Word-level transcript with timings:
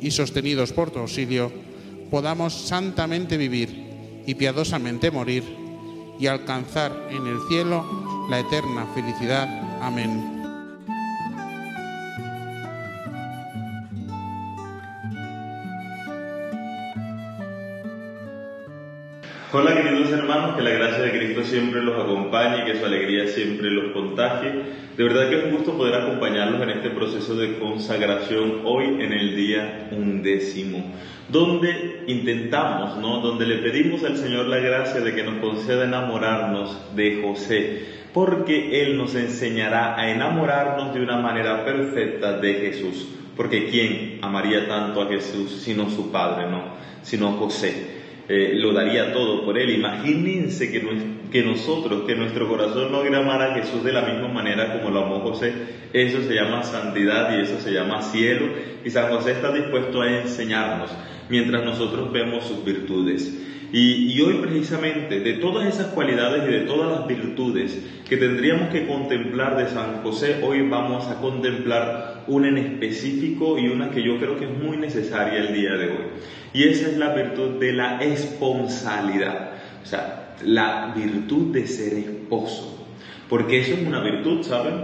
y 0.00 0.10
sostenidos 0.10 0.72
por 0.72 0.90
tu 0.90 0.98
auxilio, 0.98 1.52
podamos 2.10 2.52
santamente 2.52 3.36
vivir 3.36 4.22
y 4.26 4.34
piadosamente 4.34 5.10
morir 5.10 5.44
y 6.18 6.26
alcanzar 6.26 7.08
en 7.10 7.26
el 7.26 7.38
cielo 7.48 7.84
la 8.28 8.40
eterna 8.40 8.86
felicidad. 8.94 9.46
Amén. 9.80 10.35
Hola 19.52 19.76
queridos 19.76 20.10
hermanos, 20.10 20.56
que 20.56 20.62
la 20.62 20.70
gracia 20.70 21.04
de 21.04 21.12
Cristo 21.12 21.44
siempre 21.44 21.80
los 21.80 22.02
acompañe 22.02 22.62
y 22.62 22.64
que 22.64 22.80
su 22.80 22.84
alegría 22.84 23.28
siempre 23.28 23.70
los 23.70 23.92
contagie. 23.92 24.50
De 24.96 25.04
verdad 25.04 25.30
que 25.30 25.38
es 25.38 25.44
un 25.44 25.52
gusto 25.52 25.76
poder 25.76 25.94
acompañarlos 25.94 26.60
en 26.62 26.70
este 26.70 26.90
proceso 26.90 27.36
de 27.36 27.56
consagración 27.60 28.62
hoy 28.64 29.00
en 29.00 29.12
el 29.12 29.36
día 29.36 29.88
undécimo, 29.92 30.92
donde 31.28 32.02
intentamos, 32.08 32.98
¿no? 32.98 33.20
Donde 33.20 33.46
le 33.46 33.58
pedimos 33.58 34.02
al 34.02 34.16
Señor 34.16 34.46
la 34.46 34.58
gracia 34.58 35.00
de 35.00 35.14
que 35.14 35.22
nos 35.22 35.36
conceda 35.36 35.84
enamorarnos 35.84 36.96
de 36.96 37.22
José, 37.22 37.84
porque 38.12 38.82
Él 38.82 38.98
nos 38.98 39.14
enseñará 39.14 39.96
a 39.96 40.10
enamorarnos 40.10 40.92
de 40.92 41.02
una 41.02 41.18
manera 41.18 41.64
perfecta 41.64 42.36
de 42.38 42.54
Jesús. 42.54 43.06
Porque 43.36 43.68
¿quién 43.68 44.18
amaría 44.22 44.66
tanto 44.66 45.02
a 45.02 45.06
Jesús 45.06 45.60
sino 45.62 45.88
su 45.88 46.10
Padre, 46.10 46.50
no? 46.50 46.64
Sino 47.02 47.30
José. 47.34 47.95
Eh, 48.28 48.54
lo 48.56 48.72
daría 48.72 49.12
todo 49.12 49.44
por 49.44 49.56
él. 49.58 49.70
Imagínense 49.70 50.70
que, 50.70 50.82
que 51.30 51.42
nosotros, 51.42 52.04
que 52.06 52.16
nuestro 52.16 52.48
corazón 52.48 52.90
logre 52.90 53.16
amar 53.16 53.40
a 53.42 53.54
Jesús 53.54 53.84
de 53.84 53.92
la 53.92 54.02
misma 54.02 54.28
manera 54.28 54.72
como 54.72 54.90
lo 54.90 55.04
amó 55.04 55.20
José. 55.20 55.52
Eso 55.92 56.22
se 56.22 56.34
llama 56.34 56.64
santidad 56.64 57.36
y 57.36 57.42
eso 57.42 57.60
se 57.60 57.72
llama 57.72 58.02
cielo. 58.02 58.46
Y 58.84 58.90
San 58.90 59.12
José 59.12 59.32
está 59.32 59.52
dispuesto 59.52 60.02
a 60.02 60.20
enseñarnos 60.20 60.90
mientras 61.28 61.64
nosotros 61.64 62.12
vemos 62.12 62.44
sus 62.44 62.64
virtudes. 62.64 63.32
Y, 63.72 64.20
hoy 64.20 64.34
precisamente 64.34 65.18
de 65.20 65.34
todas 65.34 65.66
esas 65.66 65.88
cualidades 65.88 66.44
y 66.48 66.52
de 66.52 66.60
todas 66.60 66.98
las 66.98 67.06
virtudes 67.08 67.76
que 68.08 68.16
tendríamos 68.16 68.68
que 68.68 68.86
contemplar 68.86 69.56
de 69.56 69.68
San 69.68 70.02
José, 70.02 70.40
hoy 70.44 70.68
vamos 70.68 71.08
a 71.08 71.16
contemplar 71.16 72.22
una 72.28 72.48
en 72.48 72.58
específico 72.58 73.58
y 73.58 73.66
una 73.66 73.90
que 73.90 74.04
yo 74.04 74.18
creo 74.18 74.38
que 74.38 74.44
es 74.44 74.56
muy 74.56 74.76
necesaria 74.76 75.40
el 75.40 75.52
día 75.52 75.72
de 75.72 75.86
hoy. 75.86 76.04
Y 76.52 76.64
esa 76.68 76.88
es 76.88 76.96
la 76.96 77.12
virtud 77.12 77.58
de 77.58 77.72
la 77.72 78.00
esponsalidad, 78.00 79.50
o 79.82 79.86
sea, 79.86 80.36
la 80.44 80.92
virtud 80.94 81.52
de 81.52 81.66
ser 81.66 81.94
esposo. 81.94 82.88
Porque 83.28 83.60
eso 83.60 83.74
es 83.74 83.84
una 83.84 84.00
virtud, 84.00 84.42
¿saben? 84.42 84.74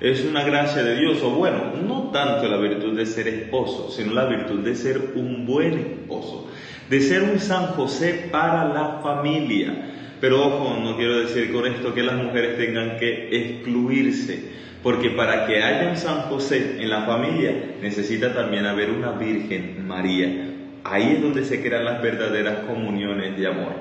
Es 0.00 0.24
una 0.24 0.42
gracia 0.42 0.82
de 0.82 0.98
Dios, 0.98 1.22
o 1.22 1.30
bueno, 1.30 1.74
no 1.86 2.10
tanto 2.10 2.48
la 2.48 2.56
virtud 2.56 2.96
de 2.96 3.04
ser 3.04 3.28
esposo, 3.28 3.90
sino 3.90 4.14
la 4.14 4.24
virtud 4.24 4.60
de 4.60 4.74
ser 4.74 5.12
un 5.16 5.44
buen 5.44 5.74
esposo 5.74 6.48
de 6.88 7.00
ser 7.00 7.22
un 7.22 7.38
San 7.38 7.68
José 7.68 8.28
para 8.30 8.68
la 8.68 9.00
familia. 9.02 9.90
Pero 10.20 10.46
ojo, 10.46 10.78
no 10.80 10.96
quiero 10.96 11.18
decir 11.20 11.52
con 11.52 11.66
esto 11.66 11.94
que 11.94 12.02
las 12.02 12.14
mujeres 12.14 12.56
tengan 12.56 12.96
que 12.96 13.28
excluirse, 13.30 14.52
porque 14.82 15.10
para 15.10 15.46
que 15.46 15.62
haya 15.62 15.90
un 15.90 15.96
San 15.96 16.22
José 16.22 16.76
en 16.78 16.90
la 16.90 17.02
familia 17.02 17.76
necesita 17.80 18.32
también 18.32 18.66
haber 18.66 18.90
una 18.90 19.12
Virgen 19.12 19.86
María. 19.86 20.48
Ahí 20.84 21.14
es 21.16 21.22
donde 21.22 21.44
se 21.44 21.62
crean 21.62 21.84
las 21.84 22.02
verdaderas 22.02 22.66
comuniones 22.66 23.36
de 23.36 23.46
amor. 23.46 23.72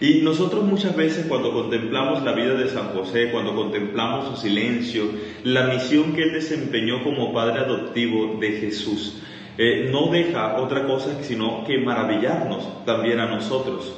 Y 0.00 0.22
nosotros 0.22 0.64
muchas 0.64 0.96
veces 0.96 1.26
cuando 1.26 1.52
contemplamos 1.52 2.22
la 2.22 2.32
vida 2.32 2.54
de 2.54 2.68
San 2.68 2.88
José, 2.88 3.30
cuando 3.30 3.54
contemplamos 3.54 4.28
su 4.28 4.42
silencio, 4.42 5.04
la 5.44 5.64
misión 5.64 6.14
que 6.14 6.22
él 6.22 6.32
desempeñó 6.32 7.04
como 7.04 7.34
padre 7.34 7.60
adoptivo 7.60 8.38
de 8.40 8.52
Jesús, 8.52 9.20
eh, 9.62 9.90
no 9.92 10.10
deja 10.10 10.56
otra 10.56 10.86
cosa 10.86 11.22
sino 11.22 11.64
que 11.64 11.76
maravillarnos 11.76 12.86
también 12.86 13.20
a 13.20 13.26
nosotros. 13.26 13.94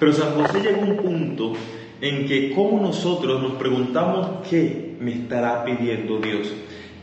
Pero 0.00 0.12
San 0.12 0.34
José 0.34 0.60
llegó 0.60 0.80
a 0.82 0.86
un 0.86 0.96
punto 0.96 1.52
en 2.00 2.26
que 2.26 2.50
como 2.50 2.82
nosotros 2.82 3.40
nos 3.40 3.52
preguntamos 3.52 4.44
qué 4.50 4.96
me 4.98 5.12
estará 5.12 5.64
pidiendo 5.64 6.18
Dios, 6.18 6.52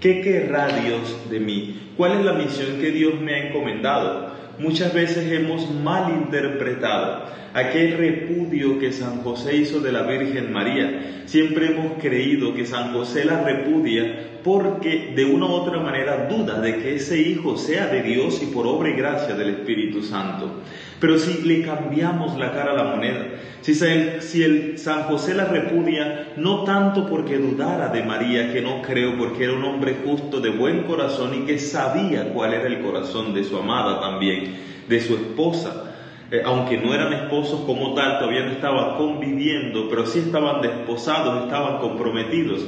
qué 0.01 0.19
querrá 0.19 0.67
Dios 0.81 1.29
de 1.29 1.39
mí, 1.39 1.93
cuál 1.95 2.19
es 2.19 2.25
la 2.25 2.33
misión 2.33 2.81
que 2.81 2.91
Dios 2.91 3.13
me 3.21 3.33
ha 3.33 3.47
encomendado. 3.47 4.31
Muchas 4.59 4.93
veces 4.93 5.31
hemos 5.31 5.71
malinterpretado 5.71 7.27
aquel 7.53 7.97
repudio 7.97 8.77
que 8.77 8.91
San 8.91 9.21
José 9.23 9.55
hizo 9.55 9.79
de 9.79 9.93
la 9.93 10.01
Virgen 10.01 10.51
María. 10.51 11.23
Siempre 11.27 11.67
hemos 11.67 11.93
creído 12.01 12.53
que 12.53 12.65
San 12.65 12.91
José 12.91 13.23
la 13.23 13.41
repudia 13.41 14.40
porque 14.43 15.13
de 15.15 15.25
una 15.25 15.45
u 15.45 15.49
otra 15.49 15.79
manera 15.79 16.27
duda 16.27 16.59
de 16.59 16.77
que 16.77 16.95
ese 16.95 17.19
hijo 17.19 17.57
sea 17.57 17.87
de 17.87 18.01
Dios 18.01 18.41
y 18.41 18.47
por 18.47 18.67
obra 18.67 18.89
y 18.89 18.93
gracia 18.93 19.35
del 19.35 19.49
Espíritu 19.49 20.01
Santo. 20.03 20.61
Pero 20.99 21.17
si 21.17 21.41
le 21.41 21.63
cambiamos 21.63 22.37
la 22.37 22.51
cara 22.51 22.71
a 22.71 22.75
la 22.75 22.83
moneda, 22.83 23.25
si, 23.61 24.43
el 24.43 24.77
San 24.77 25.03
José 25.03 25.33
la 25.35 25.45
repudia, 25.45 26.33
no 26.37 26.63
tanto 26.63 27.07
porque 27.07 27.37
dudara 27.37 27.89
de 27.89 28.03
María, 28.03 28.51
que 28.51 28.61
no 28.61 28.81
creo 28.81 29.17
porque 29.17 29.43
era 29.43 29.53
un 29.53 29.63
hombre 29.63 29.97
justo 30.05 30.39
de 30.39 30.49
buen 30.49 30.83
corazón 30.83 31.33
y 31.35 31.45
que 31.45 31.59
sabía 31.59 32.33
cuál 32.33 32.53
era 32.53 32.67
el 32.67 32.81
corazón 32.81 33.33
de 33.33 33.43
su 33.43 33.57
amada 33.57 33.99
también, 33.99 34.55
de 34.87 34.99
su 34.99 35.15
esposa, 35.15 35.91
eh, 36.31 36.41
aunque 36.45 36.77
no 36.77 36.93
eran 36.93 37.13
esposos 37.13 37.61
como 37.61 37.93
tal, 37.93 38.19
todavía 38.19 38.45
no 38.45 38.51
estaban 38.51 38.97
conviviendo, 38.97 39.89
pero 39.89 40.05
sí 40.05 40.19
estaban 40.19 40.61
desposados, 40.61 41.43
estaban 41.43 41.79
comprometidos. 41.79 42.65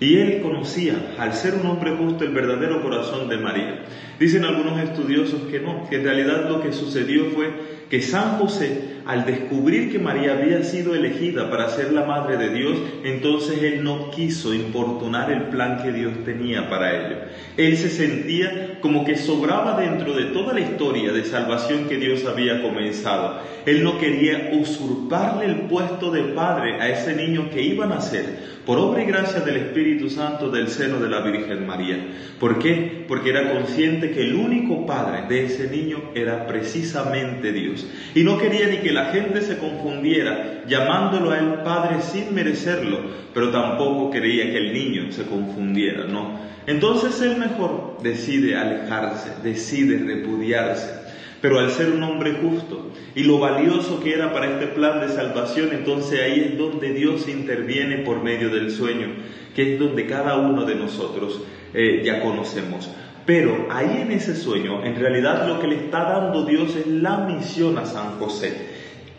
Y 0.00 0.16
él 0.16 0.40
conocía, 0.40 1.14
al 1.18 1.34
ser 1.34 1.54
un 1.54 1.66
hombre 1.66 1.94
justo, 1.94 2.24
el 2.24 2.32
verdadero 2.32 2.82
corazón 2.82 3.28
de 3.28 3.36
María. 3.36 3.84
Dicen 4.18 4.44
algunos 4.44 4.80
estudiosos 4.80 5.42
que 5.50 5.60
no, 5.60 5.86
que 5.90 5.96
en 5.96 6.04
realidad 6.04 6.48
lo 6.48 6.62
que 6.62 6.72
sucedió 6.72 7.26
fue 7.26 7.69
que 7.90 8.00
San 8.02 8.38
José, 8.38 9.00
al 9.04 9.26
descubrir 9.26 9.90
que 9.90 9.98
María 9.98 10.34
había 10.34 10.62
sido 10.62 10.94
elegida 10.94 11.50
para 11.50 11.68
ser 11.70 11.92
la 11.92 12.04
madre 12.04 12.36
de 12.36 12.54
Dios, 12.54 12.78
entonces 13.02 13.60
él 13.64 13.82
no 13.82 14.12
quiso 14.12 14.54
importunar 14.54 15.32
el 15.32 15.48
plan 15.48 15.82
que 15.82 15.90
Dios 15.90 16.12
tenía 16.24 16.70
para 16.70 16.96
ello. 16.96 17.16
Él 17.56 17.76
se 17.76 17.90
sentía 17.90 18.78
como 18.80 19.04
que 19.04 19.16
sobraba 19.16 19.80
dentro 19.80 20.14
de 20.14 20.26
toda 20.26 20.54
la 20.54 20.60
historia 20.60 21.12
de 21.12 21.24
salvación 21.24 21.88
que 21.88 21.96
Dios 21.96 22.24
había 22.26 22.62
comenzado. 22.62 23.40
Él 23.66 23.82
no 23.82 23.98
quería 23.98 24.50
usurparle 24.52 25.46
el 25.46 25.62
puesto 25.62 26.12
de 26.12 26.22
padre 26.32 26.80
a 26.80 26.88
ese 26.88 27.16
niño 27.16 27.50
que 27.50 27.62
iba 27.62 27.86
a 27.86 27.88
nacer 27.88 28.50
por 28.64 28.78
obra 28.78 29.02
y 29.02 29.06
gracia 29.06 29.40
del 29.40 29.56
Espíritu 29.56 30.10
Santo 30.10 30.50
del 30.50 30.68
seno 30.68 31.00
de 31.00 31.08
la 31.08 31.20
Virgen 31.22 31.66
María. 31.66 31.98
¿Por 32.38 32.58
qué? 32.58 33.04
Porque 33.08 33.30
era 33.30 33.52
consciente 33.52 34.12
que 34.12 34.22
el 34.22 34.36
único 34.36 34.86
padre 34.86 35.22
de 35.28 35.46
ese 35.46 35.68
niño 35.68 36.12
era 36.14 36.46
precisamente 36.46 37.52
Dios. 37.52 37.79
Y 38.14 38.22
no 38.22 38.38
quería 38.38 38.66
ni 38.68 38.78
que 38.78 38.92
la 38.92 39.06
gente 39.06 39.40
se 39.42 39.58
confundiera 39.58 40.64
llamándolo 40.66 41.30
a 41.30 41.38
él 41.38 41.54
padre 41.64 42.02
sin 42.02 42.34
merecerlo, 42.34 43.00
pero 43.32 43.50
tampoco 43.50 44.10
quería 44.10 44.44
que 44.50 44.56
el 44.56 44.72
niño 44.72 45.12
se 45.12 45.24
confundiera, 45.24 46.04
¿no? 46.04 46.38
Entonces 46.66 47.20
él 47.22 47.36
mejor 47.36 47.98
decide 48.02 48.56
alejarse, 48.56 49.30
decide 49.42 49.98
repudiarse. 49.98 51.00
Pero 51.40 51.58
al 51.58 51.70
ser 51.70 51.90
un 51.90 52.02
hombre 52.02 52.34
justo 52.42 52.90
y 53.14 53.24
lo 53.24 53.38
valioso 53.38 54.00
que 54.00 54.12
era 54.12 54.32
para 54.32 54.52
este 54.52 54.66
plan 54.66 55.00
de 55.00 55.08
salvación, 55.08 55.70
entonces 55.72 56.20
ahí 56.20 56.50
es 56.50 56.58
donde 56.58 56.92
Dios 56.92 57.28
interviene 57.28 57.98
por 57.98 58.22
medio 58.22 58.50
del 58.50 58.70
sueño, 58.70 59.08
que 59.56 59.74
es 59.74 59.80
donde 59.80 60.06
cada 60.06 60.36
uno 60.36 60.66
de 60.66 60.74
nosotros 60.74 61.40
eh, 61.72 62.02
ya 62.04 62.20
conocemos. 62.20 62.90
Pero 63.30 63.68
ahí 63.70 64.00
en 64.02 64.10
ese 64.10 64.34
sueño, 64.34 64.84
en 64.84 64.96
realidad 64.96 65.46
lo 65.46 65.60
que 65.60 65.68
le 65.68 65.76
está 65.76 66.02
dando 66.02 66.44
Dios 66.44 66.74
es 66.74 66.88
la 66.88 67.18
misión 67.18 67.78
a 67.78 67.86
San 67.86 68.18
José. 68.18 68.52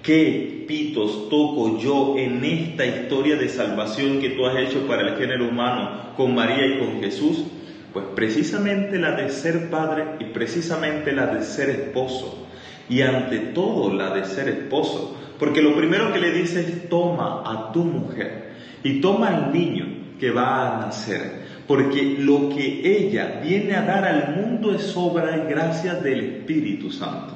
¿Qué 0.03 0.65
pitos 0.67 1.29
toco 1.29 1.79
yo 1.79 2.15
en 2.17 2.43
esta 2.43 2.85
historia 2.85 3.37
de 3.37 3.47
salvación 3.47 4.19
que 4.19 4.31
tú 4.31 4.45
has 4.45 4.57
hecho 4.57 4.85
para 4.85 5.07
el 5.07 5.17
género 5.17 5.47
humano 5.47 6.11
con 6.17 6.35
María 6.35 6.75
y 6.75 6.79
con 6.79 6.99
Jesús? 6.99 7.45
Pues 7.93 8.03
precisamente 8.13 8.99
la 8.99 9.13
de 9.13 9.29
ser 9.29 9.69
padre 9.69 10.03
y 10.19 10.25
precisamente 10.25 11.13
la 11.13 11.27
de 11.27 11.45
ser 11.45 11.69
esposo. 11.69 12.49
Y 12.89 13.03
ante 13.03 13.37
todo 13.39 13.93
la 13.93 14.13
de 14.13 14.25
ser 14.25 14.49
esposo. 14.49 15.17
Porque 15.39 15.61
lo 15.61 15.73
primero 15.73 16.11
que 16.11 16.19
le 16.19 16.33
dice 16.33 16.59
es 16.59 16.89
toma 16.89 17.43
a 17.45 17.71
tu 17.71 17.85
mujer 17.85 18.55
y 18.83 18.99
toma 18.99 19.29
al 19.29 19.53
niño 19.53 19.85
que 20.19 20.31
va 20.31 20.79
a 20.79 20.85
nacer 20.85 21.40
porque 21.71 22.17
lo 22.19 22.49
que 22.49 22.81
ella 22.83 23.39
viene 23.41 23.77
a 23.77 23.83
dar 23.83 24.03
al 24.03 24.35
mundo 24.35 24.75
es 24.75 24.91
obra 24.97 25.37
y 25.37 25.49
gracia 25.49 25.93
del 25.93 26.19
Espíritu 26.19 26.91
Santo. 26.91 27.33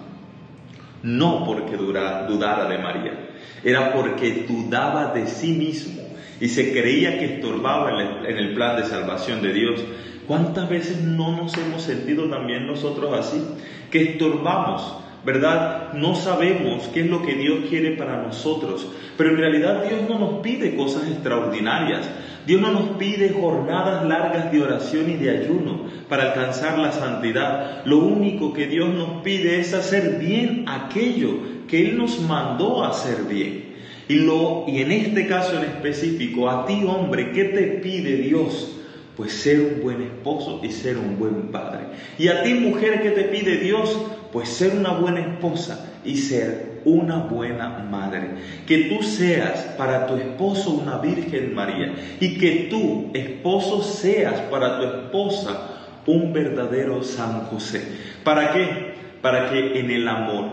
No 1.04 1.46
porque 1.46 1.78
dudara 1.78 2.68
de 2.68 2.78
María, 2.78 3.30
era 3.64 3.94
porque 3.94 4.46
dudaba 4.46 5.14
de 5.14 5.28
sí 5.28 5.54
mismo 5.54 6.02
y 6.42 6.50
se 6.50 6.74
creía 6.74 7.18
que 7.18 7.36
estorbaba 7.36 7.92
en 8.28 8.38
el 8.38 8.54
plan 8.54 8.76
de 8.76 8.84
salvación 8.84 9.42
de 9.42 9.54
Dios. 9.54 9.82
¿Cuántas 10.28 10.68
veces 10.68 11.02
no 11.02 11.38
nos 11.38 11.58
hemos 11.58 11.84
sentido 11.84 12.30
también 12.30 12.68
nosotros 12.68 13.18
así? 13.18 13.42
Que 13.90 14.02
estorbamos 14.04 14.98
¿verdad? 15.26 15.94
No 15.94 16.16
sabemos 16.16 16.88
qué 16.94 17.02
es 17.02 17.10
lo 17.10 17.24
que 17.24 17.34
Dios 17.34 17.66
quiere 17.68 17.92
para 17.92 18.22
nosotros, 18.22 18.88
pero 19.18 19.32
en 19.32 19.38
realidad 19.38 19.84
Dios 19.88 20.02
no 20.08 20.20
nos 20.20 20.42
pide 20.42 20.76
cosas 20.76 21.08
extraordinarias. 21.10 22.08
Dios 22.46 22.62
no 22.62 22.72
nos 22.72 22.98
pide 22.98 23.30
jornadas 23.30 24.06
largas 24.06 24.52
de 24.52 24.62
oración 24.62 25.10
y 25.10 25.16
de 25.16 25.32
ayuno 25.32 25.86
para 26.08 26.32
alcanzar 26.32 26.78
la 26.78 26.92
santidad. 26.92 27.84
Lo 27.86 27.98
único 27.98 28.54
que 28.54 28.68
Dios 28.68 28.94
nos 28.94 29.24
pide 29.24 29.60
es 29.60 29.74
hacer 29.74 30.20
bien 30.20 30.66
aquello 30.68 31.40
que 31.68 31.82
Él 31.82 31.98
nos 31.98 32.20
mandó 32.22 32.84
hacer 32.84 33.24
bien. 33.28 33.74
Y, 34.08 34.20
lo, 34.20 34.66
y 34.68 34.82
en 34.82 34.92
este 34.92 35.26
caso 35.26 35.58
en 35.58 35.64
específico, 35.64 36.48
a 36.48 36.68
ti 36.68 36.84
hombre, 36.88 37.32
¿qué 37.32 37.46
te 37.46 37.64
pide 37.82 38.18
Dios? 38.18 38.74
Pues 39.18 39.32
ser 39.32 39.62
un 39.62 39.82
buen 39.82 40.02
esposo 40.04 40.60
y 40.62 40.72
ser 40.72 40.98
un 40.98 41.18
buen 41.18 41.48
padre. 41.52 41.86
Y 42.20 42.28
a 42.28 42.44
ti 42.44 42.54
mujer, 42.54 43.02
¿qué 43.02 43.10
te 43.12 43.24
pide 43.24 43.58
Dios? 43.58 43.98
Pues 44.36 44.50
ser 44.50 44.76
una 44.76 44.92
buena 44.92 45.22
esposa 45.22 45.94
y 46.04 46.18
ser 46.18 46.82
una 46.84 47.20
buena 47.20 47.70
madre. 47.90 48.32
Que 48.68 48.90
tú 48.90 49.02
seas 49.02 49.62
para 49.78 50.08
tu 50.08 50.18
esposo 50.18 50.72
una 50.72 50.98
Virgen 50.98 51.56
María 51.56 51.94
y 52.20 52.38
que 52.38 52.68
tú, 52.70 53.12
esposo, 53.14 53.82
seas 53.82 54.42
para 54.52 54.78
tu 54.78 54.88
esposa 54.88 56.02
un 56.06 56.34
verdadero 56.34 57.02
San 57.02 57.46
José. 57.46 57.82
¿Para 58.26 58.52
qué? 58.52 58.96
Para 59.22 59.52
que 59.52 59.80
en 59.80 59.90
el 59.90 60.06
amor, 60.06 60.48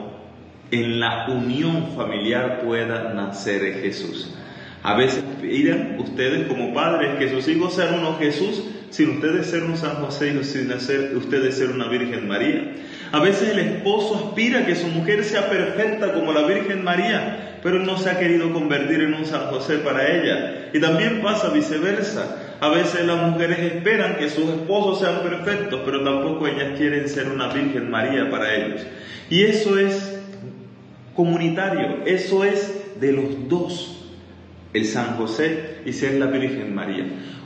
en 0.70 1.00
la 1.00 1.26
unión 1.26 1.88
familiar 1.96 2.61
pueda 2.64 3.12
nacer 3.14 3.81
Jesús. 3.82 4.32
A 4.84 4.94
veces 4.94 5.25
piden 5.40 5.96
ustedes 5.99 6.46
como 6.46 6.73
padres 6.73 7.19
que 7.19 7.31
sus 7.31 7.49
hijos 7.49 7.75
sean 7.75 7.99
unos 7.99 8.20
Jesús 8.20 8.62
sin 8.90 9.11
ustedes 9.17 9.46
ser 9.46 9.64
un 9.64 9.76
San 9.76 9.96
José 9.96 10.37
y 10.40 10.44
sin 10.44 10.70
ustedes 10.70 11.56
ser 11.56 11.70
una 11.70 11.88
Virgen 11.88 12.29
María. 12.29 12.75
A 13.12 13.20
veces 13.20 13.50
el 13.50 13.59
esposo 13.59 14.14
aspira 14.14 14.61
a 14.61 14.67
que 14.67 14.75
su 14.75 14.87
mujer 14.87 15.23
sea 15.25 15.50
perfecta 15.50 16.14
como 16.14 16.32
la 16.32 16.47
Virgen 16.47 16.82
María, 16.82 17.59
pero 17.62 17.79
no 17.79 17.99
se 17.99 18.09
ha 18.09 18.19
querido 18.19 18.50
convertir 18.55 19.03
en 19.03 19.12
un 19.12 19.26
San 19.26 19.49
José 19.49 19.76
para 19.79 20.11
ella. 20.11 20.70
Y 20.73 20.81
también 20.81 21.20
pasa 21.20 21.50
viceversa. 21.50 22.56
A 22.61 22.70
veces 22.70 23.05
las 23.05 23.31
mujeres 23.31 23.59
esperan 23.59 24.17
que 24.17 24.31
sus 24.31 24.49
esposos 24.49 25.00
sean 25.00 25.20
perfectos, 25.23 25.82
pero 25.85 26.03
tampoco 26.03 26.47
ellas 26.47 26.79
quieren 26.79 27.06
ser 27.06 27.29
una 27.29 27.49
Virgen 27.49 27.91
María 27.91 28.31
para 28.31 28.55
ellos. 28.55 28.87
Y 29.29 29.43
eso 29.43 29.79
es 29.79 30.19
comunitario, 31.15 32.05
eso 32.06 32.44
es 32.44 32.99
de 32.99 33.12
los 33.12 33.49
dos, 33.49 34.11
el 34.73 34.87
San 34.87 35.17
José 35.17 35.81
y 35.85 35.93
ser 35.93 36.15
la 36.15 36.26
Virgen 36.26 36.75
María. 36.75 37.05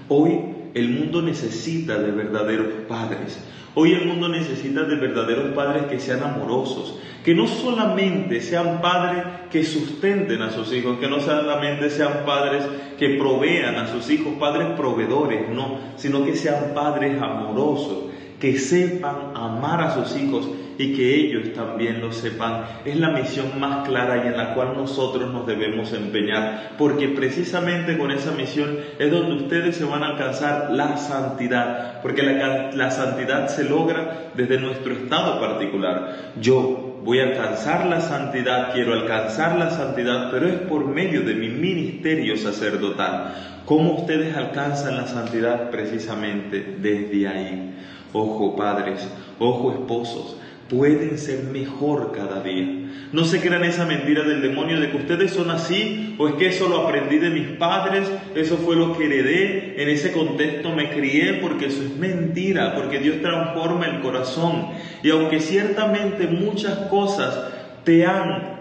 Hoy 0.09 0.56
el 0.76 0.90
mundo 0.90 1.23
necesita 1.23 1.96
de 1.96 2.12
verdaderos 2.12 2.67
padres. 2.87 3.40
Hoy 3.75 3.93
el 3.93 4.05
mundo 4.05 4.28
necesita 4.28 4.82
de 4.84 4.96
verdaderos 4.96 5.55
padres 5.55 5.84
que 5.84 5.99
sean 5.99 6.23
amorosos, 6.23 6.99
que 7.25 7.34
no 7.34 7.46
solamente 7.46 8.43
sean 8.43 8.82
padres 8.82 9.25
que 9.50 9.64
sustenten 9.64 10.43
a 10.43 10.50
sus 10.50 10.70
hijos, 10.75 10.99
que 10.99 11.08
no 11.08 11.20
solamente 11.20 11.88
sean 11.88 12.26
padres 12.26 12.62
que 12.99 13.17
provean 13.19 13.76
a 13.76 13.87
sus 13.87 14.11
hijos, 14.11 14.34
padres 14.38 14.69
proveedores, 14.76 15.49
no, 15.49 15.78
sino 15.96 16.26
que 16.26 16.37
sean 16.37 16.75
padres 16.75 17.23
amorosos, 17.23 18.11
que 18.41 18.59
sepan 18.59 19.33
amar 19.35 19.81
a 19.81 19.94
sus 19.94 20.17
hijos 20.17 20.49
y 20.79 20.94
que 20.94 21.15
ellos 21.15 21.55
también 21.55 22.00
lo 22.00 22.12
sepan. 22.12 22.65
Es 22.85 22.97
la 22.97 23.11
misión 23.11 23.59
más 23.59 23.88
clara 23.88 24.25
y 24.25 24.29
en 24.29 24.37
la 24.37 24.55
cual 24.55 24.75
nosotros 24.77 25.33
nos 25.33 25.47
debemos 25.47 25.93
empeñar, 25.93 26.73
porque 26.79 27.09
precisamente 27.09 27.97
con 27.97 28.11
esa 28.11 28.33
misión 28.33 28.79
es 28.99 29.11
donde 29.11 29.44
ustedes 29.44 29.77
se 29.77 29.85
van 29.85 30.03
a 30.03 30.09
alcanzar 30.09 30.71
la 30.73 30.97
santidad, 30.97 32.03
porque 32.03 32.23
la, 32.23 32.73
la 32.73 32.91
santidad 32.91 33.49
se 33.49 33.65
logra 33.65 34.31
desde 34.35 34.61
nuestro 34.61 34.93
estado 34.93 35.41
particular. 35.41 36.33
Yo 36.41 37.00
voy 37.05 37.21
a 37.21 37.25
alcanzar 37.29 37.87
la 37.87 38.00
santidad, 38.00 38.73
quiero 38.75 38.93
alcanzar 38.93 39.56
la 39.59 39.71
santidad, 39.71 40.31
pero 40.31 40.49
es 40.49 40.55
por 40.55 40.87
medio 40.87 41.23
de 41.23 41.35
mi 41.35 41.49
ministerio 41.49 42.37
sacerdotal. 42.37 43.33
¿Cómo 43.65 43.94
ustedes 44.00 44.37
alcanzan 44.37 44.97
la 44.97 45.06
santidad? 45.06 45.71
Precisamente 45.71 46.77
desde 46.79 47.29
ahí. 47.29 47.73
Ojo 48.12 48.56
padres, 48.56 49.06
ojo 49.38 49.73
esposos, 49.73 50.37
pueden 50.69 51.19
ser 51.19 51.44
mejor 51.44 52.12
cada 52.12 52.43
día. 52.43 52.87
No 53.12 53.25
se 53.25 53.41
crean 53.41 53.64
esa 53.64 53.87
mentira 53.87 54.25
del 54.25 54.43
demonio 54.43 54.81
de 54.81 54.91
que 54.91 54.97
ustedes 54.97 55.31
son 55.32 55.50
así 55.50 56.17
o 56.19 56.29
es 56.29 56.35
que 56.35 56.49
eso 56.49 56.69
lo 56.69 56.87
aprendí 56.87 57.19
de 57.19 57.31
mis 57.31 57.49
padres, 57.56 58.11
eso 58.35 58.56
fue 58.56 58.75
lo 58.75 58.97
que 58.97 59.07
heredé, 59.07 59.81
en 59.81 59.88
ese 59.88 60.12
contexto 60.12 60.75
me 60.75 60.90
crié 60.90 61.35
porque 61.35 61.66
eso 61.66 61.83
es 61.83 61.97
mentira, 61.97 62.75
porque 62.75 62.99
Dios 62.99 63.21
transforma 63.23 63.87
el 63.87 64.00
corazón. 64.00 64.69
Y 65.02 65.11
aunque 65.11 65.40
ciertamente 65.40 66.26
muchas 66.26 66.88
cosas 66.88 67.52
te 67.85 68.04
han 68.04 68.57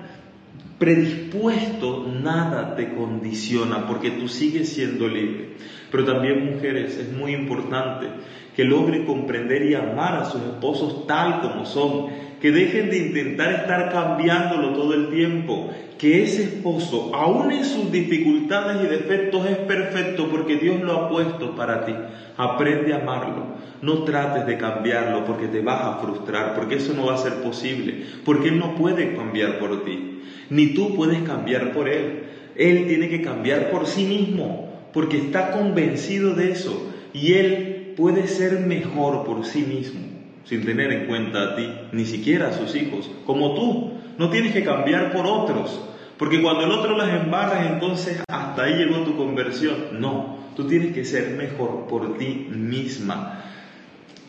predispuesto, 0.77 2.05
nada 2.21 2.75
te 2.75 2.93
condiciona 2.93 3.87
porque 3.87 4.11
tú 4.11 4.27
sigues 4.27 4.69
siendo 4.69 5.07
libre. 5.07 5.55
Pero 5.91 6.05
también 6.05 6.53
mujeres, 6.53 6.97
es 6.97 7.11
muy 7.11 7.33
importante 7.33 8.07
que 8.55 8.63
logren 8.63 9.05
comprender 9.05 9.65
y 9.65 9.75
amar 9.75 10.15
a 10.15 10.25
sus 10.25 10.41
esposos 10.41 11.05
tal 11.07 11.41
como 11.41 11.65
son, 11.65 12.07
que 12.41 12.51
dejen 12.51 12.89
de 12.89 12.97
intentar 12.99 13.51
estar 13.51 13.91
cambiándolo 13.91 14.69
todo 14.73 14.93
el 14.93 15.09
tiempo, 15.09 15.71
que 15.97 16.23
ese 16.23 16.43
esposo, 16.43 17.11
aun 17.13 17.51
en 17.51 17.65
sus 17.65 17.91
dificultades 17.91 18.83
y 18.83 18.87
defectos, 18.87 19.45
es 19.47 19.57
perfecto 19.57 20.27
porque 20.29 20.57
Dios 20.57 20.81
lo 20.81 20.93
ha 20.93 21.09
puesto 21.09 21.55
para 21.55 21.85
ti. 21.85 21.93
Aprende 22.37 22.93
a 22.93 22.97
amarlo. 22.97 23.55
No 23.81 24.03
trates 24.03 24.45
de 24.45 24.57
cambiarlo 24.57 25.25
porque 25.25 25.47
te 25.47 25.61
vas 25.61 25.81
a 25.81 25.97
frustrar, 25.99 26.55
porque 26.55 26.75
eso 26.75 26.93
no 26.93 27.05
va 27.07 27.15
a 27.15 27.17
ser 27.17 27.41
posible, 27.41 28.05
porque 28.23 28.49
Él 28.49 28.59
no 28.59 28.75
puede 28.75 29.15
cambiar 29.15 29.59
por 29.59 29.83
ti, 29.83 30.21
ni 30.49 30.67
tú 30.67 30.95
puedes 30.95 31.21
cambiar 31.23 31.71
por 31.71 31.89
Él. 31.89 32.23
Él 32.55 32.87
tiene 32.87 33.09
que 33.09 33.21
cambiar 33.21 33.69
por 33.69 33.85
sí 33.85 34.05
mismo, 34.05 34.89
porque 34.93 35.17
está 35.17 35.51
convencido 35.51 36.35
de 36.35 36.51
eso, 36.51 36.91
y 37.13 37.33
Él 37.33 37.74
puede 37.95 38.27
ser 38.27 38.59
mejor 38.59 39.25
por 39.25 39.45
sí 39.45 39.61
mismo, 39.61 40.01
sin 40.45 40.65
tener 40.65 40.91
en 40.91 41.05
cuenta 41.07 41.43
a 41.43 41.55
ti, 41.55 41.69
ni 41.91 42.05
siquiera 42.05 42.49
a 42.49 42.53
sus 42.53 42.75
hijos, 42.75 43.09
como 43.25 43.55
tú. 43.55 43.91
No 44.17 44.29
tienes 44.29 44.53
que 44.53 44.63
cambiar 44.63 45.11
por 45.11 45.25
otros, 45.25 45.81
porque 46.17 46.41
cuando 46.41 46.63
el 46.63 46.71
otro 46.71 46.97
las 46.97 47.21
embarra, 47.21 47.73
entonces 47.73 48.21
hasta 48.29 48.63
ahí 48.63 48.75
llegó 48.75 49.03
tu 49.03 49.17
conversión. 49.17 49.99
No, 49.99 50.37
tú 50.55 50.67
tienes 50.67 50.93
que 50.93 51.03
ser 51.03 51.31
mejor 51.31 51.87
por 51.87 52.17
ti 52.17 52.47
misma. 52.49 53.43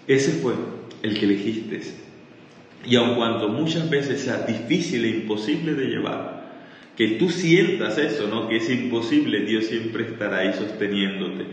Ese 0.09 0.33
fue 0.33 0.55
el 1.03 1.19
que 1.19 1.25
elegiste. 1.25 1.81
Y 2.85 2.97
aun 2.97 3.15
cuando 3.15 3.49
muchas 3.49 3.89
veces 3.91 4.23
sea 4.23 4.39
difícil 4.39 5.05
e 5.05 5.09
imposible 5.09 5.75
de 5.75 5.87
llevar, 5.87 6.37
que 6.97 7.09
tú 7.11 7.29
sientas 7.31 7.99
eso, 7.99 8.27
¿no? 8.27 8.49
Que 8.49 8.57
es 8.57 8.71
imposible, 8.71 9.41
Dios 9.41 9.67
siempre 9.67 10.05
estará 10.05 10.39
ahí 10.39 10.53
sosteniéndote. 10.55 11.45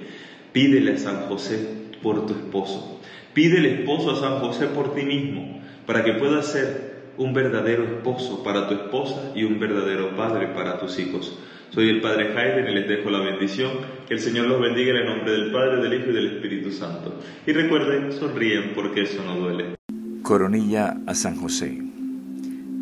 Pídele 0.53 0.93
a 0.93 0.97
San 0.97 1.27
José 1.27 1.83
por 2.03 2.27
tu 2.27 2.33
esposo. 2.33 2.99
Pídele 3.33 3.79
esposo 3.79 4.11
a 4.11 4.19
San 4.19 4.39
José 4.39 4.67
por 4.67 4.93
ti 4.93 5.03
mismo, 5.03 5.61
para 5.87 6.03
que 6.03 6.13
pueda 6.13 6.43
ser 6.43 6.93
un 7.17 7.33
verdadero 7.33 7.83
esposo 7.83 8.43
para 8.43 8.67
tu 8.67 8.75
esposa 8.75 9.31
y 9.33 9.43
un 9.43 9.59
verdadero 9.59 10.15
padre 10.15 10.47
para 10.47 10.79
tus 10.79 10.99
hijos. 10.99 11.39
Soy 11.71 11.89
el 11.89 12.01
Padre 12.01 12.33
Jaime 12.35 12.69
y 12.69 12.75
les 12.75 12.87
dejo 12.87 13.09
la 13.09 13.19
bendición. 13.19 13.71
Que 14.07 14.13
el 14.13 14.19
Señor 14.19 14.45
los 14.45 14.61
bendiga 14.61 14.91
en 14.91 14.97
el 14.97 15.05
nombre 15.07 15.31
del 15.31 15.51
Padre, 15.51 15.81
del 15.81 15.99
Hijo 15.99 16.11
y 16.11 16.13
del 16.13 16.35
Espíritu 16.35 16.71
Santo. 16.71 17.19
Y 17.47 17.51
recuerden, 17.51 18.11
sonríen 18.11 18.73
porque 18.75 19.01
eso 19.01 19.23
no 19.23 19.37
duele. 19.37 19.75
Coronilla 20.21 20.97
a 21.07 21.15
San 21.15 21.35
José. 21.35 21.81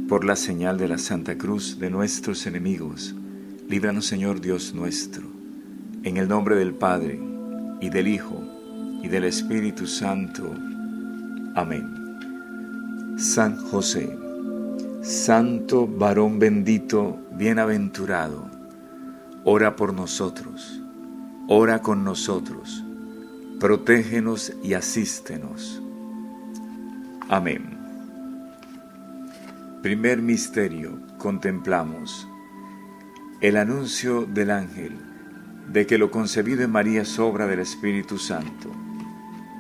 Por 0.10 0.26
la 0.26 0.36
señal 0.36 0.78
de 0.78 0.90
la 0.90 0.98
Santa 0.98 1.38
Cruz 1.38 1.80
de 1.80 1.90
nuestros 1.90 2.46
enemigos, 2.46 3.16
líbranos 3.70 4.08
Señor 4.08 4.42
Dios 4.42 4.74
nuestro. 4.74 5.24
En 6.04 6.18
el 6.18 6.28
nombre 6.28 6.56
del 6.56 6.74
Padre, 6.74 7.18
y 7.82 7.90
del 7.90 8.08
Hijo, 8.08 8.41
y 9.02 9.08
del 9.08 9.26
Espíritu 9.26 9.88
Santo. 9.88 10.54
Amén. 11.56 13.16
San 13.18 13.58
José, 13.58 14.18
Santo 15.02 15.88
varón 15.88 16.40
bendito, 16.40 17.20
bienaventurado, 17.34 18.48
ora 19.44 19.76
por 19.76 19.94
nosotros, 19.94 20.82
ora 21.48 21.82
con 21.82 22.04
nosotros, 22.04 22.84
protégenos 23.60 24.54
y 24.64 24.74
asístenos. 24.74 25.82
Amén. 27.30 27.78
Primer 29.82 30.22
misterio, 30.22 31.00
contemplamos 31.18 32.28
el 33.42 33.58
anuncio 33.58 34.26
del 34.26 34.52
ángel 34.52 34.96
de 35.68 35.88
que 35.88 35.98
lo 35.98 36.12
concebido 36.12 36.64
en 36.64 36.72
María 36.72 37.02
es 37.02 37.18
obra 37.18 37.48
del 37.48 37.60
Espíritu 37.60 38.18
Santo. 38.18 38.72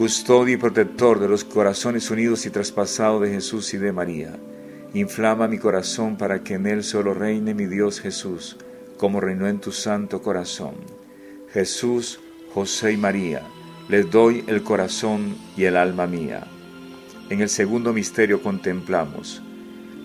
custodio 0.00 0.54
y 0.54 0.56
protector 0.56 1.20
de 1.20 1.28
los 1.28 1.44
corazones 1.44 2.10
unidos 2.10 2.46
y 2.46 2.50
traspasados 2.50 3.20
de 3.20 3.32
Jesús 3.32 3.74
y 3.74 3.76
de 3.76 3.92
María, 3.92 4.34
inflama 4.94 5.46
mi 5.46 5.58
corazón 5.58 6.16
para 6.16 6.42
que 6.42 6.54
en 6.54 6.66
él 6.66 6.84
solo 6.84 7.12
reine 7.12 7.52
mi 7.52 7.66
Dios 7.66 8.00
Jesús, 8.00 8.56
como 8.96 9.20
reinó 9.20 9.46
en 9.46 9.58
tu 9.58 9.72
santo 9.72 10.22
corazón. 10.22 10.72
Jesús, 11.52 12.18
José 12.54 12.92
y 12.92 12.96
María, 12.96 13.42
les 13.90 14.10
doy 14.10 14.42
el 14.46 14.62
corazón 14.62 15.36
y 15.54 15.64
el 15.64 15.76
alma 15.76 16.06
mía. 16.06 16.46
En 17.28 17.42
el 17.42 17.50
segundo 17.50 17.92
misterio 17.92 18.42
contemplamos 18.42 19.42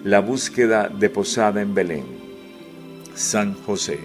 la 0.03 0.19
búsqueda 0.19 0.89
de 0.89 1.09
posada 1.09 1.61
en 1.61 1.73
Belén. 1.73 2.05
San 3.13 3.53
José, 3.53 3.99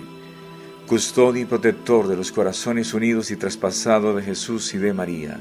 custodio 0.86 1.42
y 1.42 1.46
protector 1.46 2.06
de 2.06 2.14
los 2.14 2.30
corazones 2.30 2.94
unidos 2.94 3.32
y 3.32 3.36
traspasados 3.36 4.14
de 4.14 4.22
Jesús 4.22 4.72
y 4.72 4.78
de 4.78 4.92
María, 4.92 5.40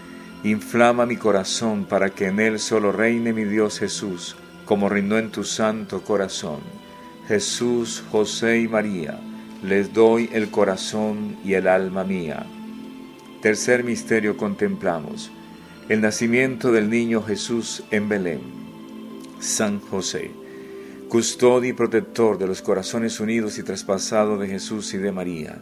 inflama 0.43 1.05
mi 1.05 1.17
corazón 1.17 1.85
para 1.85 2.09
que 2.09 2.27
en 2.27 2.39
él 2.39 2.59
solo 2.59 2.91
reine 2.91 3.33
mi 3.33 3.43
Dios 3.43 3.79
Jesús, 3.79 4.35
como 4.65 4.89
reinó 4.89 5.17
en 5.17 5.31
tu 5.31 5.43
santo 5.43 6.01
corazón. 6.01 6.59
Jesús, 7.27 8.03
José 8.11 8.59
y 8.61 8.67
María, 8.67 9.19
les 9.63 9.93
doy 9.93 10.29
el 10.33 10.49
corazón 10.49 11.37
y 11.43 11.53
el 11.53 11.67
alma 11.67 12.03
mía. 12.03 12.45
Tercer 13.41 13.83
misterio 13.83 14.37
contemplamos 14.37 15.31
el 15.89 15.99
nacimiento 15.99 16.71
del 16.71 16.89
niño 16.89 17.21
Jesús 17.21 17.83
en 17.91 18.07
Belén. 18.07 18.39
San 19.39 19.79
José, 19.79 20.31
custodio 21.09 21.71
y 21.71 21.73
protector 21.73 22.37
de 22.37 22.47
los 22.47 22.61
corazones 22.61 23.19
unidos 23.19 23.57
y 23.57 23.63
traspasados 23.63 24.39
de 24.39 24.47
Jesús 24.47 24.93
y 24.93 24.99
de 24.99 25.11
María, 25.11 25.61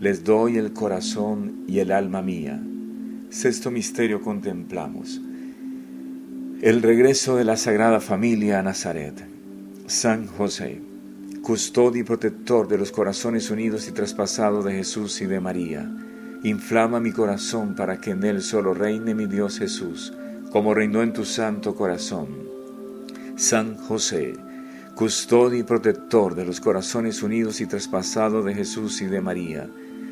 les 0.00 0.22
doy 0.22 0.58
el 0.58 0.72
corazón 0.72 1.64
y 1.66 1.80
el 1.80 1.90
alma 1.90 2.22
mía. 2.22 2.62
Sexto 3.30 3.72
misterio 3.72 4.20
contemplamos. 4.22 5.20
El 6.62 6.82
regreso 6.82 7.36
de 7.36 7.44
la 7.44 7.56
Sagrada 7.56 8.00
Familia 8.00 8.60
a 8.60 8.62
Nazaret. 8.62 9.26
San 9.86 10.26
José, 10.26 10.80
custodio 11.42 12.02
y 12.02 12.04
protector 12.04 12.68
de 12.68 12.78
los 12.78 12.92
corazones 12.92 13.50
unidos 13.50 13.88
y 13.88 13.92
traspasados 13.92 14.64
de 14.64 14.72
Jesús 14.72 15.20
y 15.20 15.26
de 15.26 15.40
María, 15.40 15.90
inflama 16.44 17.00
mi 17.00 17.10
corazón 17.10 17.74
para 17.74 18.00
que 18.00 18.10
en 18.10 18.22
él 18.22 18.42
solo 18.42 18.74
reine 18.74 19.14
mi 19.14 19.26
Dios 19.26 19.58
Jesús, 19.58 20.12
como 20.52 20.74
reinó 20.74 21.02
en 21.02 21.12
tu 21.12 21.24
santo 21.24 21.74
corazón. 21.74 22.28
San 23.34 23.76
José, 23.76 24.34
custodio 24.94 25.58
y 25.58 25.64
protector 25.64 26.36
de 26.36 26.44
los 26.44 26.60
corazones 26.60 27.22
unidos 27.22 27.60
y 27.60 27.66
traspasados 27.66 28.44
de 28.44 28.54
Jesús 28.54 29.02
y 29.02 29.06
de 29.06 29.20
María, 29.20 29.68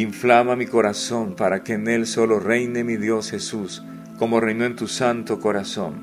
inflama 0.00 0.54
mi 0.54 0.66
corazón 0.66 1.34
para 1.34 1.64
que 1.64 1.72
en 1.74 1.88
él 1.88 2.06
solo 2.06 2.38
reine 2.38 2.84
mi 2.84 2.96
Dios 2.96 3.30
Jesús, 3.30 3.82
como 4.18 4.40
reinó 4.40 4.64
en 4.64 4.76
tu 4.76 4.86
santo 4.86 5.40
corazón. 5.40 5.94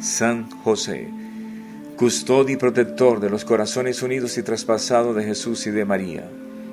San 0.00 0.50
José, 0.50 1.08
custodio 1.96 2.56
y 2.56 2.58
protector 2.58 3.20
de 3.20 3.30
los 3.30 3.44
corazones 3.44 4.02
unidos 4.02 4.36
y 4.38 4.42
traspasados 4.42 5.14
de 5.14 5.22
Jesús 5.22 5.66
y 5.68 5.70
de 5.70 5.84
María. 5.84 6.28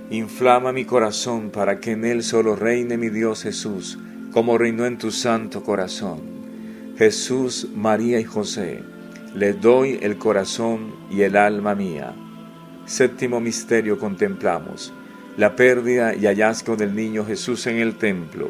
Inflama 0.10 0.72
mi 0.72 0.86
corazón 0.86 1.52
para 1.52 1.80
que 1.80 1.92
en 1.92 2.04
él 2.04 2.24
solo 2.24 2.56
reine 2.56 2.98
mi 2.98 3.10
Dios 3.10 3.44
Jesús, 3.44 4.00
como 4.34 4.58
reinó 4.58 4.88
en 4.88 4.98
tu 4.98 5.12
santo 5.12 5.64
corazón. 5.64 6.22
Jesús, 6.98 7.68
María 7.76 8.20
y 8.20 8.24
José, 8.24 8.82
le 9.36 9.54
doy 9.54 10.00
el 10.02 10.18
corazón 10.18 10.96
y 11.12 11.22
el 11.22 11.36
alma 11.36 11.76
mía. 11.76 12.16
Séptimo 12.86 13.40
misterio 13.40 14.00
contemplamos, 14.00 14.92
la 15.40 15.56
pérdida 15.56 16.14
y 16.16 16.26
hallazgo 16.26 16.76
del 16.76 16.94
niño 16.94 17.26
Jesús 17.26 17.66
en 17.68 17.78
el 17.78 17.98
templo. 17.98 18.50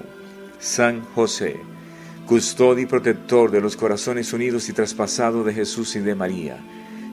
San 0.58 1.02
José, 1.13 1.58
custodio 2.25 2.82
y 2.82 2.88
protector 2.88 3.52
de 3.52 3.62
los 3.62 3.78
corazones 3.78 4.34
unidos 4.34 4.69
y 4.69 4.73
traspasados 4.73 5.45
de 5.45 5.54
Jesús 5.54 5.95
y 5.95 5.99
de 5.99 6.15
María. 6.15 6.58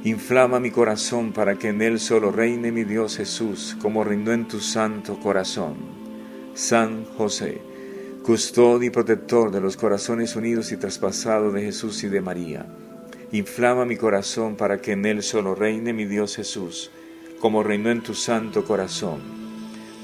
Inflama 0.02 0.60
mi 0.60 0.70
corazón 0.70 1.30
para 1.30 1.56
que 1.56 1.68
en 1.68 1.82
él 1.82 2.00
solo 2.00 2.30
reine 2.30 2.72
mi 2.72 2.84
Dios 2.84 3.18
Jesús, 3.18 3.76
como 3.82 4.02
reinó 4.02 4.32
en 4.32 4.48
tu 4.48 4.60
santo 4.60 5.20
corazón. 5.20 5.74
San 6.54 7.04
José, 7.04 7.60
custodio 8.22 8.88
y 8.88 8.90
protector 8.90 9.50
de 9.50 9.60
los 9.60 9.76
corazones 9.76 10.36
unidos 10.36 10.72
y 10.72 10.78
traspasados 10.78 11.52
de 11.52 11.60
Jesús 11.60 12.02
y 12.02 12.08
de 12.08 12.22
María. 12.22 12.64
Inflama 13.30 13.84
mi 13.84 13.98
corazón 13.98 14.56
para 14.56 14.78
que 14.78 14.92
en 14.92 15.04
él 15.04 15.22
solo 15.22 15.54
reine 15.54 15.92
mi 15.92 16.06
Dios 16.06 16.34
Jesús, 16.34 16.90
como 17.40 17.62
reinó 17.62 17.90
en 17.90 18.02
tu 18.02 18.14
santo 18.14 18.64
corazón. 18.64 19.45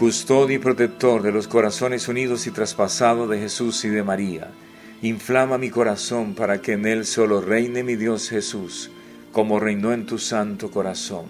custodio 0.00 0.56
y 0.56 0.58
protector 0.58 1.20
de 1.20 1.30
los 1.30 1.46
corazones 1.46 2.08
unidos 2.08 2.46
y 2.46 2.50
traspasados 2.50 3.28
de 3.28 3.38
Jesús 3.38 3.84
y 3.84 3.90
de 3.90 4.02
María, 4.02 4.50
inflama 5.02 5.58
mi 5.58 5.68
corazón 5.68 6.34
para 6.34 6.62
que 6.62 6.72
en 6.72 6.86
él 6.86 7.04
solo 7.04 7.42
reine 7.42 7.82
mi 7.82 7.96
Dios 7.96 8.30
Jesús, 8.30 8.90
como 9.30 9.60
reinó 9.60 9.92
en 9.92 10.06
tu 10.06 10.16
santo 10.16 10.70
corazón. 10.70 11.26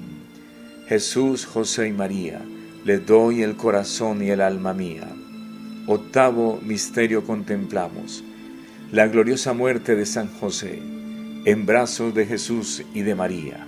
Jesús, 0.86 1.46
José 1.46 1.88
y 1.88 1.92
María, 1.92 2.42
le 2.84 3.00
doy 3.00 3.42
el 3.42 3.56
corazón 3.56 4.22
y 4.22 4.30
el 4.30 4.40
alma 4.40 4.72
mía. 4.72 5.08
Octavo 5.88 6.60
misterio 6.62 7.24
contemplamos, 7.24 8.22
la 8.92 9.08
gloriosa 9.08 9.52
muerte 9.52 9.96
de 9.96 10.06
San 10.06 10.28
José, 10.38 10.80
en 11.44 11.66
brazos 11.66 12.14
de 12.14 12.24
Jesús 12.24 12.84
y 12.94 13.00
de 13.00 13.16
María. 13.16 13.66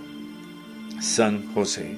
San 1.01 1.53
José, 1.53 1.97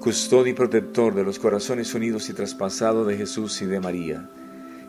custodio 0.00 0.52
y 0.52 0.54
protector 0.54 1.14
de 1.14 1.24
los 1.24 1.38
corazones 1.38 1.94
unidos 1.94 2.30
y 2.30 2.32
traspasados 2.32 3.06
de 3.06 3.18
Jesús 3.18 3.60
y 3.60 3.66
de 3.66 3.80
María, 3.80 4.30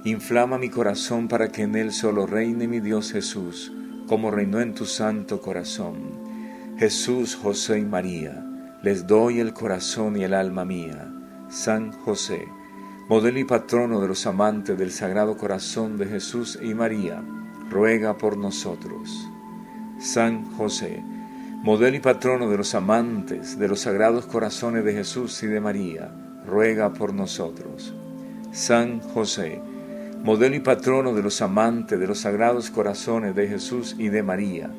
inflama 0.06 0.58
mi 0.58 0.70
corazón 0.70 1.28
para 1.28 1.50
que 1.50 1.64
en 1.64 1.76
él 1.76 1.92
solo 1.92 2.26
reine 2.26 2.66
mi 2.66 2.80
Dios 2.80 3.12
Jesús, 3.12 3.74
como 4.08 4.32
reinó 4.32 4.62
en 4.62 4.74
tu 4.74 4.86
santo 4.86 5.42
corazón. 5.42 5.98
Jesús, 6.78 7.36
José 7.36 7.80
y 7.80 7.86
María, 7.86 8.46
les 8.84 9.06
doy 9.06 9.42
el 9.42 9.54
corazón 9.54 10.16
y 10.16 10.24
el 10.24 10.34
alma 10.34 10.64
mía. 10.64 11.14
San 11.50 11.92
José, 11.92 12.48
modelo 13.10 13.38
y 13.38 13.44
patrono 13.44 14.00
de 14.00 14.08
los 14.08 14.26
amantes 14.26 14.78
del 14.78 14.92
Sagrado 14.92 15.36
Corazón 15.36 15.98
de 15.98 16.06
Jesús 16.06 16.58
y 16.62 16.74
María, 16.74 17.22
ruega 17.70 18.18
por 18.18 18.38
nosotros. 18.38 19.28
San 20.00 20.46
José, 20.54 21.04
modelo 21.62 21.96
y 21.96 22.00
patrono 22.00 22.50
de 22.50 22.58
los 22.58 22.74
amantes 22.74 23.60
de 23.60 23.68
los 23.68 23.82
Sagrados 23.82 24.26
Corazones 24.26 24.84
de 24.84 24.94
Jesús 24.94 25.44
y 25.44 25.48
de 25.48 25.60
María, 25.60 26.12
ruega 26.48 26.92
por 26.92 27.14
nosotros. 27.14 27.94
San 28.52 29.00
José, 29.00 29.62
modelo 30.24 30.56
y 30.56 30.60
patrono 30.60 31.14
de 31.14 31.22
los 31.22 31.40
amantes 31.44 32.00
de 32.00 32.08
los 32.08 32.22
Sagrados 32.22 32.72
Corazones 32.72 33.36
de 33.36 33.48
Jesús 33.48 33.96
y 34.00 34.10
de 34.10 34.24
María, 34.24 34.72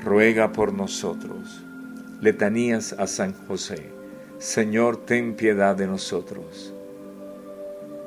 ruega 0.00 0.52
por 0.52 0.72
nosotros. 0.72 1.60
Letanías 2.20 2.92
a 2.92 3.08
San 3.08 3.34
José. 3.48 3.90
Señor, 4.38 5.04
ten 5.04 5.34
piedad 5.34 5.74
de 5.74 5.88
nosotros. 5.88 6.72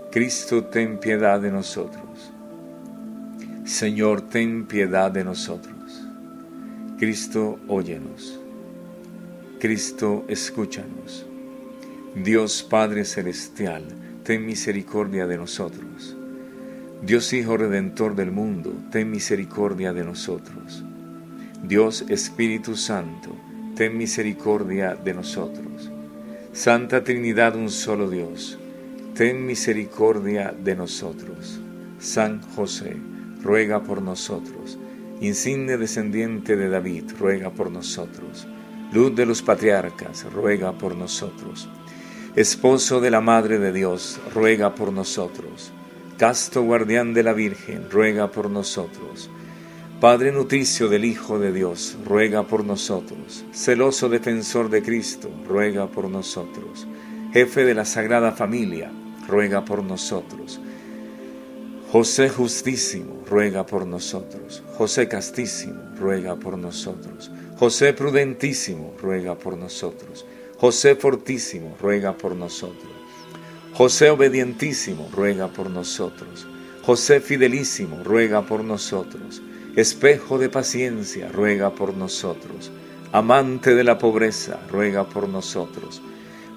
Cristo, 0.09 0.63
ten 0.63 0.99
piedad 0.99 1.41
de 1.41 1.51
nosotros. 1.51 2.31
Señor, 3.65 4.21
ten 4.21 4.65
piedad 4.65 5.11
de 5.11 5.25
nosotros. 5.25 5.80
Cristo, 7.01 7.57
óyenos. 7.67 8.39
Cristo, 9.59 10.23
escúchanos. 10.27 11.25
Dios 12.13 12.61
Padre 12.61 13.05
Celestial, 13.05 13.85
ten 14.23 14.45
misericordia 14.45 15.25
de 15.25 15.35
nosotros. 15.35 16.15
Dios 17.01 17.33
Hijo 17.33 17.57
Redentor 17.57 18.15
del 18.15 18.29
mundo, 18.31 18.71
ten 18.91 19.09
misericordia 19.09 19.93
de 19.93 20.03
nosotros. 20.03 20.83
Dios 21.63 22.05
Espíritu 22.07 22.75
Santo, 22.75 23.35
ten 23.75 23.97
misericordia 23.97 24.93
de 24.93 25.15
nosotros. 25.15 25.89
Santa 26.53 27.03
Trinidad, 27.03 27.55
un 27.55 27.71
solo 27.71 28.11
Dios, 28.11 28.59
ten 29.15 29.43
misericordia 29.43 30.53
de 30.55 30.75
nosotros. 30.75 31.59
San 31.97 32.43
José, 32.43 32.95
ruega 33.41 33.81
por 33.81 34.03
nosotros 34.03 34.77
insigne 35.21 35.77
descendiente 35.77 36.55
de 36.55 36.67
David, 36.67 37.11
ruega 37.17 37.51
por 37.51 37.71
nosotros. 37.71 38.47
Luz 38.91 39.15
de 39.15 39.25
los 39.25 39.41
patriarcas, 39.41 40.25
ruega 40.33 40.73
por 40.73 40.95
nosotros. 40.95 41.69
Esposo 42.35 42.99
de 42.99 43.11
la 43.11 43.21
Madre 43.21 43.59
de 43.59 43.71
Dios, 43.71 44.19
ruega 44.33 44.73
por 44.73 44.91
nosotros. 44.91 45.71
Casto 46.17 46.63
guardián 46.63 47.13
de 47.13 47.23
la 47.23 47.33
Virgen, 47.33 47.89
ruega 47.89 48.31
por 48.31 48.49
nosotros. 48.49 49.29
Padre 49.99 50.31
nutricio 50.31 50.89
del 50.89 51.05
Hijo 51.05 51.37
de 51.37 51.53
Dios, 51.53 51.97
ruega 52.05 52.43
por 52.43 52.65
nosotros. 52.65 53.45
Celoso 53.53 54.09
defensor 54.09 54.69
de 54.69 54.81
Cristo, 54.81 55.29
ruega 55.47 55.87
por 55.87 56.09
nosotros. 56.09 56.87
Jefe 57.31 57.63
de 57.63 57.75
la 57.75 57.85
Sagrada 57.85 58.31
Familia, 58.31 58.91
ruega 59.27 59.63
por 59.63 59.83
nosotros 59.83 60.59
José 61.91 62.29
justísimo, 62.29 63.21
ruega 63.29 63.65
por 63.65 63.85
nosotros. 63.85 64.63
José 64.77 65.09
castísimo, 65.09 65.81
ruega 65.99 66.37
por 66.37 66.57
nosotros. 66.57 67.29
José 67.57 67.91
prudentísimo, 67.91 68.93
ruega 69.01 69.35
por 69.35 69.57
nosotros. 69.57 70.25
José 70.57 70.95
fortísimo, 70.95 71.75
ruega 71.81 72.13
por 72.17 72.33
nosotros. 72.33 72.89
José 73.73 74.09
obedientísimo, 74.09 75.09
ruega 75.13 75.49
por 75.49 75.69
nosotros. 75.69 76.47
José 76.81 77.19
fidelísimo, 77.19 78.01
ruega 78.05 78.41
por 78.43 78.63
nosotros. 78.63 79.41
Espejo 79.75 80.37
de 80.37 80.47
paciencia, 80.47 81.27
ruega 81.27 81.71
por 81.75 81.93
nosotros. 81.93 82.71
Amante 83.11 83.75
de 83.75 83.83
la 83.83 83.97
pobreza, 83.97 84.61
ruega 84.71 85.09
por 85.09 85.27
nosotros. 85.27 86.01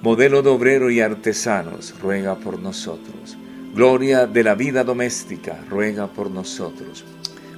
Modelo 0.00 0.42
de 0.42 0.50
obrero 0.50 0.90
y 0.90 1.00
artesanos, 1.00 1.92
ruega 2.00 2.36
por 2.36 2.60
nosotros 2.60 3.36
Gloria 3.74 4.28
de 4.28 4.44
la 4.44 4.54
vida 4.54 4.84
doméstica, 4.84 5.58
ruega 5.68 6.06
por 6.06 6.30
nosotros. 6.30 7.04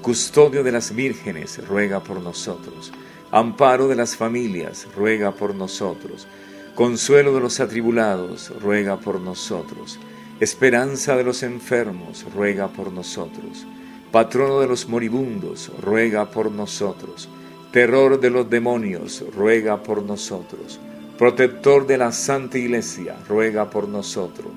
Custodio 0.00 0.64
de 0.64 0.72
las 0.72 0.94
vírgenes, 0.94 1.60
ruega 1.68 2.02
por 2.02 2.22
nosotros. 2.22 2.90
Amparo 3.30 3.86
de 3.86 3.96
las 3.96 4.16
familias, 4.16 4.88
ruega 4.96 5.32
por 5.32 5.54
nosotros. 5.54 6.26
Consuelo 6.74 7.34
de 7.34 7.40
los 7.40 7.60
atribulados, 7.60 8.50
ruega 8.62 8.98
por 8.98 9.20
nosotros. 9.20 9.98
Esperanza 10.40 11.16
de 11.16 11.24
los 11.24 11.42
enfermos, 11.42 12.24
ruega 12.34 12.68
por 12.68 12.90
nosotros. 12.90 13.66
Patrono 14.10 14.60
de 14.60 14.68
los 14.68 14.88
moribundos, 14.88 15.70
ruega 15.82 16.30
por 16.30 16.50
nosotros. 16.50 17.28
Terror 17.72 18.18
de 18.18 18.30
los 18.30 18.48
demonios, 18.48 19.22
ruega 19.36 19.82
por 19.82 20.02
nosotros. 20.02 20.80
Protector 21.18 21.86
de 21.86 21.98
la 21.98 22.10
Santa 22.10 22.56
Iglesia, 22.56 23.16
ruega 23.28 23.68
por 23.68 23.86
nosotros 23.86 24.50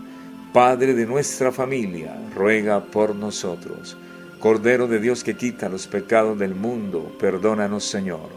Padre 0.53 0.95
de 0.95 1.05
nuestra 1.05 1.51
familia, 1.51 2.19
ruega 2.33 2.83
por 2.83 3.13
nosotros. 3.13 3.95
Cordero 4.39 4.88
de 4.88 4.99
Dios 4.99 5.23
que 5.23 5.35
quita 5.38 5.69
los 5.69 5.85
pecados 5.85 6.39
del 6.39 6.55
mundo, 6.55 7.15
perdónanos 7.19 7.83
Señor. 7.83 8.29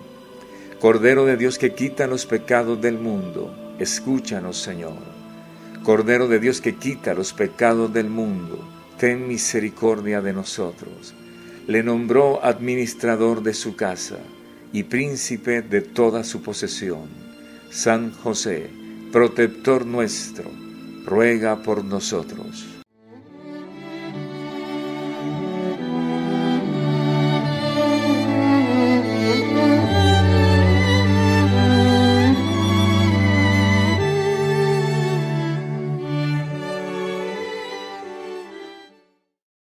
Cordero 0.78 1.24
de 1.24 1.38
Dios 1.38 1.56
que 1.56 1.72
quita 1.72 2.06
los 2.06 2.26
pecados 2.26 2.82
del 2.82 2.98
mundo, 2.98 3.74
escúchanos 3.78 4.58
Señor. 4.58 4.98
Cordero 5.84 6.28
de 6.28 6.38
Dios 6.38 6.60
que 6.60 6.76
quita 6.76 7.14
los 7.14 7.32
pecados 7.32 7.90
del 7.94 8.10
mundo, 8.10 8.62
ten 8.98 9.26
misericordia 9.26 10.20
de 10.20 10.34
nosotros. 10.34 11.14
Le 11.66 11.82
nombró 11.82 12.44
administrador 12.44 13.42
de 13.42 13.54
su 13.54 13.74
casa 13.74 14.18
y 14.70 14.82
príncipe 14.82 15.62
de 15.62 15.80
toda 15.80 16.24
su 16.24 16.42
posesión. 16.42 17.08
San 17.70 18.12
José, 18.12 18.68
protector 19.12 19.86
nuestro, 19.86 20.50
ruega 21.04 21.56
por 21.56 21.84
nosotros. 21.84 22.71